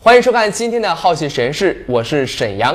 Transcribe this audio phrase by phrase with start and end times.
[0.00, 2.72] 欢迎收看今天的好奇实验室，我是沈阳。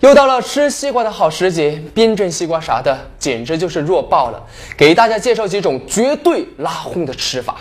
[0.00, 4.42] 又到了吃西瓜的好时节，冰镇西瓜啥的简直就是弱爆了。
[4.74, 7.58] 给大家介绍几种绝对拉轰的吃法。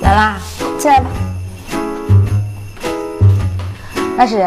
[0.00, 0.40] 来啦，
[0.76, 1.06] 进来吧。
[4.18, 4.44] 大使，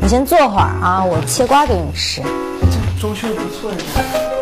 [0.00, 2.22] 你先坐会儿啊，我切瓜给你吃。
[2.22, 4.37] 这装修不错呀。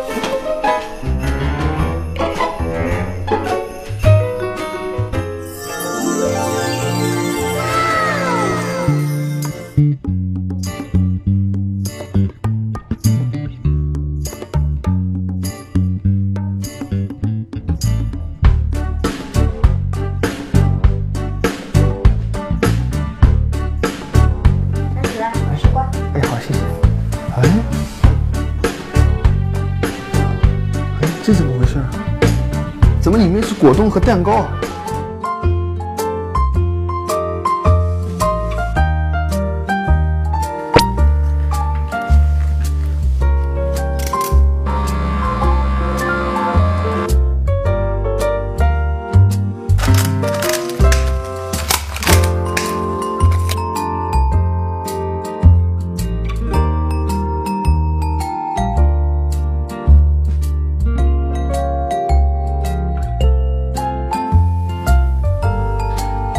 [31.27, 31.75] 这怎么回事？
[33.01, 34.45] 怎么里面是果冻和蛋糕？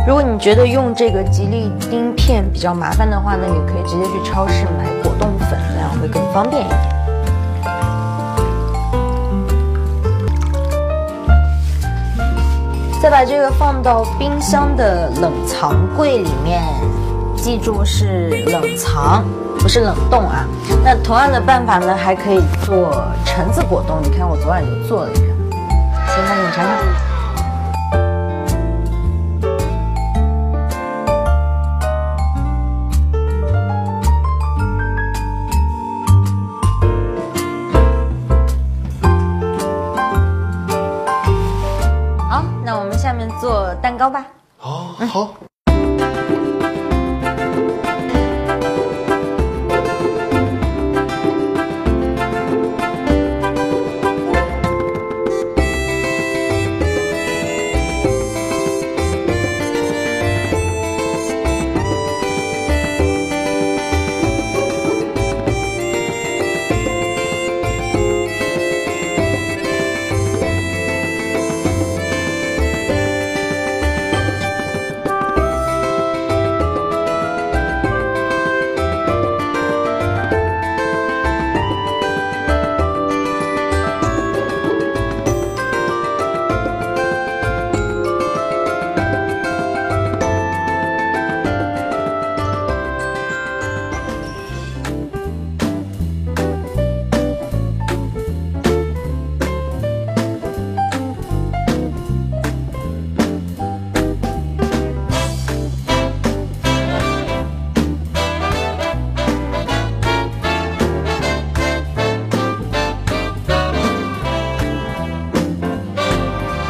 [0.09, 6.81] 如果你觉得用这个吉利丁片比较麻烦的话呢，你可以直接去超市买果冻粉，那样会更方便一点。
[13.03, 16.63] 再把这个放到冰箱的冷藏柜里面，
[17.37, 19.27] 记住是冷藏，
[19.59, 20.47] 不是冷冻啊。
[20.83, 23.99] 那同样的办法呢，还可以做橙子果冻。
[24.03, 25.27] 你看我昨晚就做了一个，
[26.07, 27.08] 现在你尝尝。
[43.99, 44.27] 糕吧。
[44.61, 45.48] 哦，好。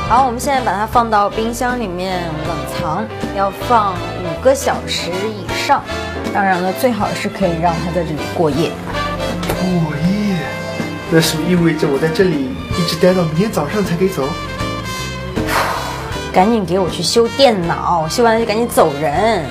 [0.08, 3.04] 好，我们现在把它放到冰箱里面冷藏，
[3.36, 5.82] 要放五个小时以上。
[6.32, 8.70] 当然了，最好是可以让它在这里过夜。
[9.60, 10.38] 过夜，
[11.10, 12.48] 那是不是意味着我在这里
[12.78, 14.26] 一直待到明天早上才可以走？
[16.32, 19.44] 赶紧给我去修电脑，修完了就赶紧走人。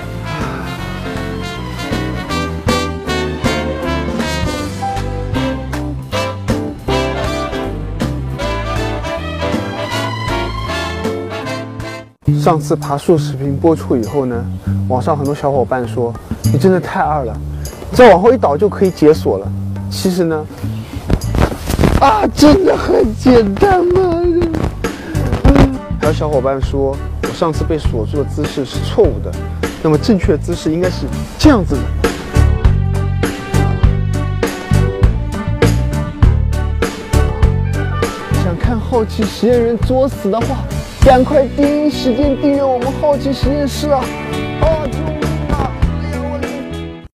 [12.47, 14.33] 上次爬树视频播出以后呢，
[14.87, 16.13] 网上很多小伙伴说
[16.45, 17.37] 你真的太二了，
[17.91, 19.51] 再往后一倒就可以解锁了。
[19.91, 20.45] 其实呢，
[21.99, 24.23] 啊，真的很简单嘛。
[25.99, 29.29] 还有小伙伴说我上次被锁住的姿势是错误的，
[29.83, 31.05] 那么正确的姿势应该是
[31.37, 31.81] 这样子的。
[38.41, 40.63] 想看好奇实验人作死的话，
[41.07, 44.03] 赶快第一时间订阅我们好奇实验室啊！
[44.59, 45.26] 啊，救命！